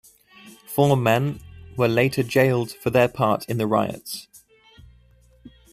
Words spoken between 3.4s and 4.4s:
in the riots.